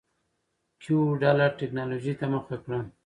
کیو 0.81 0.99
ډله 1.21 1.45
ټکنالوجۍ 1.57 2.13
ته 2.19 2.25
مخه 2.33 2.55
کړه. 2.63 2.79